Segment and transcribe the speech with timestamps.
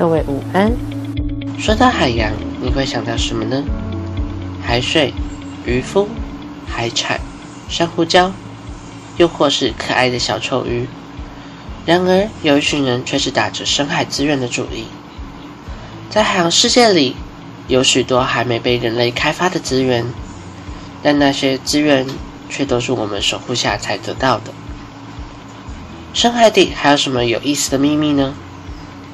[0.00, 0.72] 各位午安。
[1.58, 2.32] 说到海洋，
[2.62, 3.62] 你会想到什么呢？
[4.66, 5.12] 海水、
[5.66, 6.08] 渔夫、
[6.66, 7.20] 海产、
[7.68, 8.32] 珊瑚礁，
[9.18, 10.88] 又或是可爱的小丑鱼。
[11.84, 14.86] 然而，有一群人却是打着深海资源的主意。
[16.08, 17.14] 在海洋世界里，
[17.68, 20.06] 有许多还没被人类开发的资源，
[21.02, 22.06] 但那些资源
[22.48, 24.54] 却都是我们守护下才得到的。
[26.14, 28.32] 深海底还有什么有意思的秘密呢？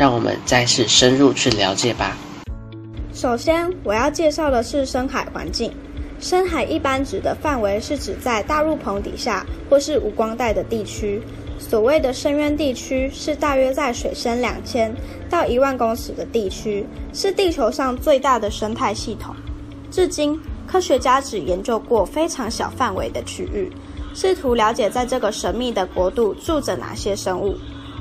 [0.00, 2.16] 让我们再次深入去了解吧。
[3.12, 5.70] 首先，我要介绍的是深海环境。
[6.18, 11.20] 深海一般指的范围是指在大陆棚底下或是无光带的地区。
[11.58, 14.90] 所谓的深渊地区是大约在水深两千
[15.28, 19.36] 到一万公尺的地区，是地球上最大的生态系统。
[19.90, 23.70] 至今，科学家只研究过非常小范围的区域，
[24.14, 27.54] 试图了解在这个神秘的国度住着哪些生物。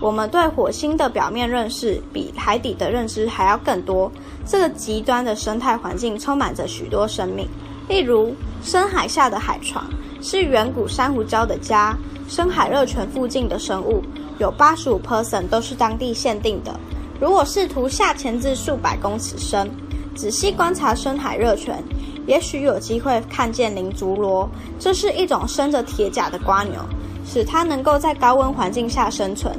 [0.00, 4.10] 我们对火星的表面认识比海底的认知还要更多。
[4.46, 7.48] 这个极端的生态环境充满着许多生命，
[7.88, 9.86] 例如深海下的海床
[10.20, 11.96] 是远古珊瑚礁的家。
[12.28, 14.02] 深海热泉附近的生物
[14.38, 16.74] 有八十五 percent 都是当地限定的。
[17.20, 19.70] 如果试图下潜至数百公尺深，
[20.14, 21.82] 仔细观察深海热泉，
[22.26, 24.48] 也许有机会看见灵竹螺。
[24.78, 26.80] 这是一种生着铁甲的瓜牛，
[27.26, 29.54] 使它能够在高温环境下生存。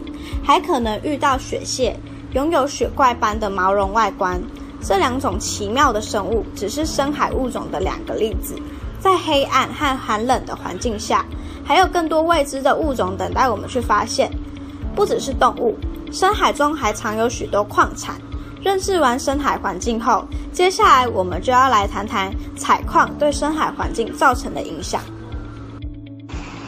[0.45, 1.97] 还可能遇到雪蟹，
[2.33, 4.39] 拥有雪怪般的毛绒外观。
[4.79, 8.55] 这两种奇妙的生物只是深海物种的两个例子。
[8.99, 11.25] 在黑暗和寒冷的环境下，
[11.63, 14.31] 还有更多未知的物种等待我们去发现。
[14.95, 15.75] 不只是动物，
[16.11, 18.15] 深海中还藏有许多矿产。
[18.61, 25.01] 认识完深海环境后，接下来我们就要来谈谈采矿对深海环境造成的影响。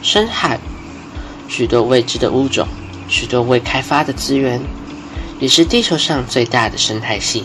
[0.02, 0.58] 深海，
[1.48, 2.66] 许多未知的物种。
[3.08, 4.60] 许多未开发的资源，
[5.40, 7.44] 也是地球上最大的生态系。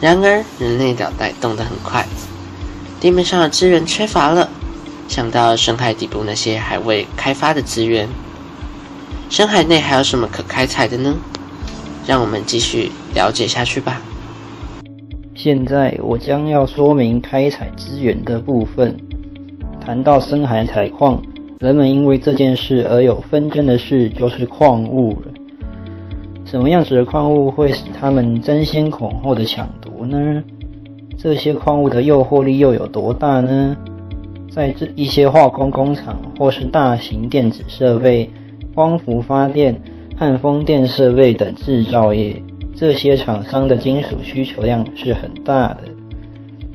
[0.00, 2.06] 然而，人类脑袋动得很快，
[3.00, 4.48] 地面上的资源缺乏了，
[5.08, 8.08] 想到深海底部那些还未开发的资源，
[9.28, 11.14] 深海内还有什么可开采的呢？
[12.06, 14.00] 让我们继续了解下去吧。
[15.34, 18.96] 现在我将要说明开采资源的部分。
[19.84, 21.20] 谈到深海采矿。
[21.64, 25.32] 人们因为这件事而有纷争的事，就是矿物了。
[26.44, 30.44] 什么样子的矿物会使他们争先恐后的抢夺呢？
[31.16, 33.74] 这些矿物的诱惑力又有多大呢？
[34.50, 38.28] 在这一些化工工厂或是大型电子设备、
[38.74, 39.74] 光伏发电
[40.18, 42.36] 和风电设备等制造业，
[42.76, 45.84] 这些厂商的金属需求量是很大的。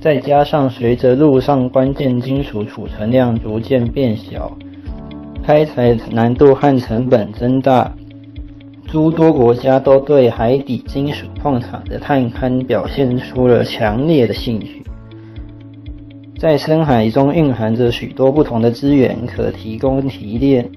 [0.02, 4.52] 再加上随着路上关键金属储存量逐渐变小，
[5.50, 7.92] 开采难度和成本增大，
[8.86, 14.84] 诸多国家都对海底金属矿场的探勘表现出了强烈的兴趣。
[16.38, 20.70] 在深海中蕴含着许多不同的资源可提供提炼，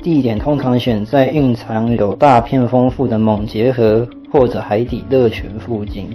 [0.00, 6.06] 地点通常选在蕴藏有大片丰富的锰结核或者海底热泉附近，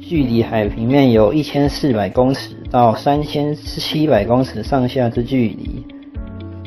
[0.00, 5.77] 距离海平面有一千四百公尺到三千七百公尺上下之距离。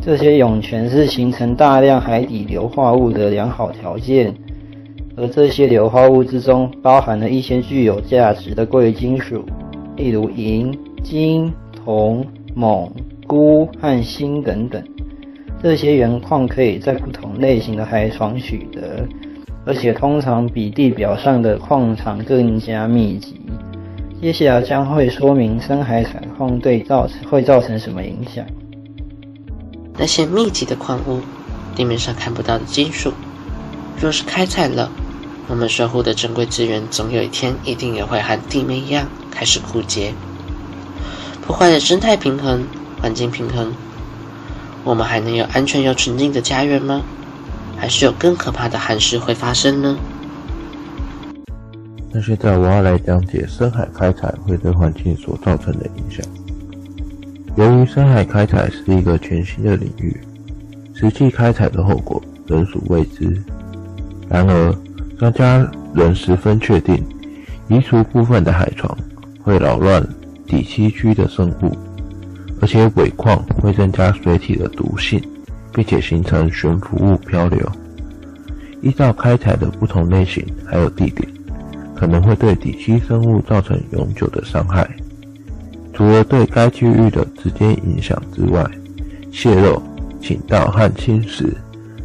[0.03, 4.34] 这些涌泉是形成大量海底硫化物的良好条件，
[5.16, 9.45] 而这些硫化物之中包含了一些具有价值的贵金属，
[9.95, 11.53] 例如银、金、
[11.85, 12.25] 铜、
[12.56, 12.91] 锰、
[13.28, 14.84] 钴和锌等等。
[15.61, 19.07] 这些原矿可以在不同类型的海床取得，
[19.63, 23.40] 而且通常比地表上的矿场更加密集。
[24.19, 28.44] 接下来将会说明深海采矿对造会造成什么影响。
[30.01, 31.22] 那些密集的矿物，
[31.75, 33.13] 地面上看不到的金属，
[34.01, 34.89] 若是开采了，
[35.47, 40.11] 我们守护的珍贵资源，总有一天一定也会和地面一样开始枯竭，
[41.45, 42.66] 破坏了生态平衡、
[43.00, 43.72] 环境平衡。
[44.84, 47.03] 我们还能有安全又纯净的家园吗？
[47.78, 49.96] 还是有更可怕的憾事会发生呢？
[52.11, 56.26] 那现在我要来讲解深海开采会对环境所造成的影响。
[57.58, 60.16] 由于深海开采是一个全新的领域，
[60.94, 63.42] 实际开采的后果仍属未知。
[64.30, 64.74] 然而，
[65.20, 67.03] 专家仍十分确定，
[67.68, 68.98] 移除部分的海床
[69.44, 70.02] 会扰乱
[70.48, 71.78] 底栖区的生物，
[72.62, 75.22] 而且尾矿会增加水体的毒性，
[75.74, 77.70] 并且形成悬浮物漂流。
[78.82, 81.28] 依照开采的不同类型还有地点，
[81.94, 84.90] 可能会对底栖生物造成永久的伤害。
[85.93, 88.66] 除了对该区域的直接影响之外，
[89.32, 89.82] 泄漏、
[90.22, 91.53] 倾倒和侵蚀，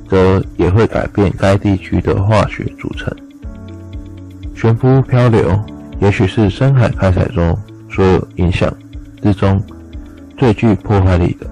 [0.09, 3.15] 则也会改变该地区的化学组成，
[4.55, 5.59] 悬浮漂流，
[6.01, 7.57] 也许是深海开采中
[7.91, 8.73] 所有影响
[9.23, 9.63] 之中
[10.37, 11.47] 最具破坏力的。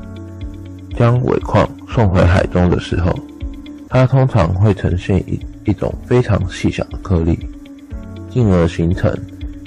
[0.96, 3.12] 将尾矿送回海中的时候，
[3.88, 7.38] 它通常会呈现一一种非常细小的颗粒，
[8.30, 9.12] 进而形成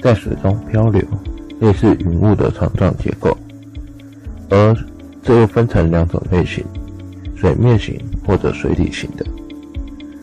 [0.02, 1.02] 在水中漂流、
[1.60, 3.36] 类似云雾的长状结构。
[4.50, 4.76] 而
[5.22, 6.64] 这又分成两种类型：
[7.36, 9.26] 水面型或者水底型的。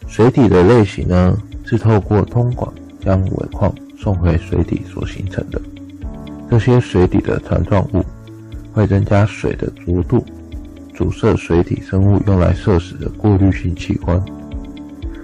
[0.07, 5.61] 水底的类型呢，是透过通管将尾矿送回水底所形成的。
[6.49, 8.03] 这些水底的团状物
[8.71, 10.25] 会增加水的浊度。
[10.93, 14.23] 阻塞水底生物用来摄食的过滤性器官，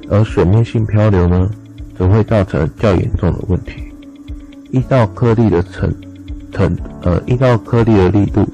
[0.09, 1.49] 而水面性漂流呢，
[1.97, 3.90] 则会造成较严重的问题。
[4.71, 5.93] 依照颗粒的层
[6.53, 8.45] 层呃，依照颗粒的力度，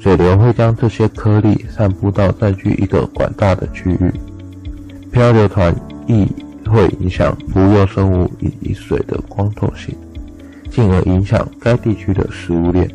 [0.00, 4.12] 水流会将这些颗粒散布到占据一个管大的区域。
[5.10, 5.74] 漂流团
[6.06, 6.26] 亦
[6.68, 9.96] 会影响浮游生物以及水的光透性，
[10.70, 12.88] 进而影响该地区的食物链。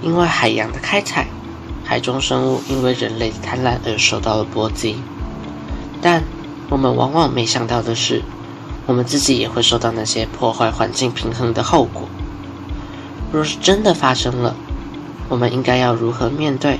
[0.00, 1.26] 因为海洋的开采，
[1.84, 4.96] 海中生物因为人类的贪婪而受到了波及。
[6.00, 6.22] 但
[6.68, 8.22] 我们往往没想到的是，
[8.86, 12.02] 我们自己也会受到那些破坏环境平衡的后果。
[13.32, 14.54] 若是真的发生了，
[15.28, 16.78] 我们应该要如何面对？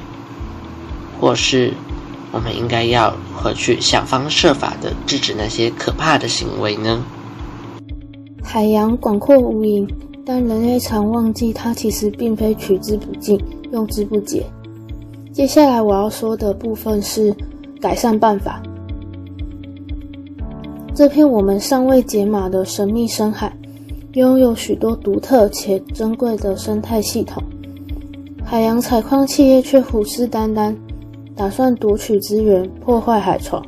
[1.20, 1.72] 或是
[2.32, 7.02] 我们应该要如何去想方设法的制止那些可怕的行为呢？
[8.42, 9.88] 海洋广阔无垠。
[10.24, 13.36] 但人类常忘记，它其实并非取之不尽、
[13.72, 14.46] 用之不竭。
[15.32, 17.34] 接下来我要说的部分是
[17.80, 18.62] 改善办法。
[20.94, 23.50] 这片我们尚未解码的神秘深海，
[24.12, 27.42] 拥有许多独特且珍贵的生态系统。
[28.44, 30.74] 海洋采矿企业却虎视眈眈，
[31.34, 33.64] 打算夺取资源，破坏海床。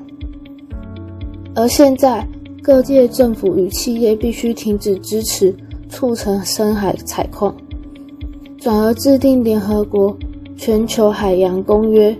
[1.55, 2.27] 而现在，
[2.63, 5.55] 各界政府与企业必须停止支持。
[5.91, 7.55] 促成深海采矿，
[8.59, 10.17] 转而制定联合国
[10.57, 12.17] 全球海洋公约，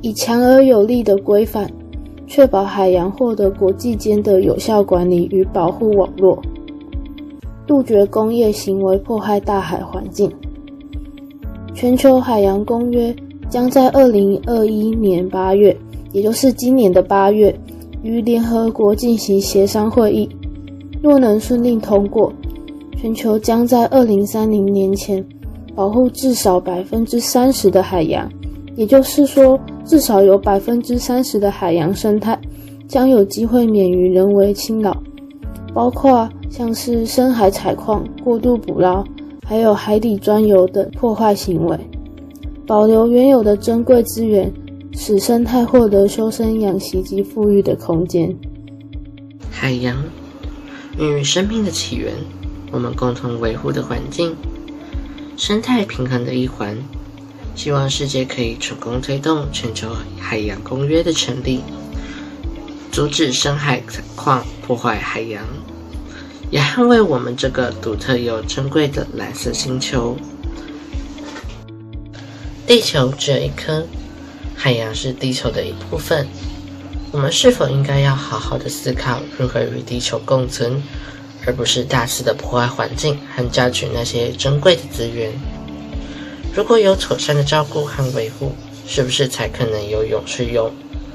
[0.00, 1.70] 以强而有力的规范，
[2.26, 6.42] 确保海洋获得国际间的有效管理与保护网络，
[7.66, 10.30] 杜绝工业行为破坏大海环境。
[11.74, 13.14] 全球海洋公约
[13.48, 15.76] 将在二零二一年八月，
[16.12, 17.54] 也就是今年的八月，
[18.02, 20.28] 与联合国进行协商会议，
[21.02, 22.32] 若能顺利通过。
[22.96, 25.22] 全球将在二零三零年前
[25.74, 28.26] 保护至少百分之三十的海洋，
[28.76, 32.38] 也就是说，至少有百分之三十的海洋生态
[32.86, 34.96] 将有机会免于人为侵扰，
[35.74, 39.02] 包括像是深海采矿、过度捕捞，
[39.44, 41.78] 还有海底钻油等破坏行为，
[42.66, 44.52] 保留原有的珍贵资源，
[44.92, 48.32] 使生态获得修身养息及富裕的空间。
[49.50, 49.96] 海洋
[50.98, 52.12] 孕育生命的起源。
[52.72, 54.34] 我们共同维护的环境，
[55.36, 56.76] 生态平衡的一环。
[57.56, 59.88] 希望世界可以成功推动全球
[60.20, 61.62] 海洋公约的成立，
[62.92, 65.42] 阻止深海采矿破坏海洋，
[66.50, 70.16] 也捍卫我们这个独特又珍贵的蓝色星球。
[72.66, 73.84] 地球只有一颗，
[74.54, 76.28] 海洋是地球的一部分。
[77.10, 80.82] 我们是否应该要好好的思考如何与地球共存？
[81.46, 85.32] 而不是大肆的破坏环境和榨取那些珍贵的资源。
[86.56, 88.50] 如果有妥善的照顾和维护，
[88.86, 90.72] 是不是才可能有永续、有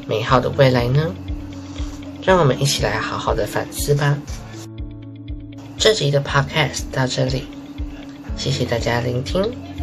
[0.07, 1.11] 美好的未来呢？
[2.23, 4.15] 让我们一起来好好的反思吧。
[5.79, 7.45] 这集的 Podcast 到这里，
[8.37, 9.41] 谢谢大家聆听，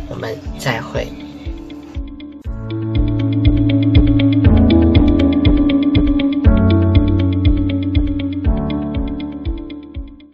[0.08, 1.08] 我们再会。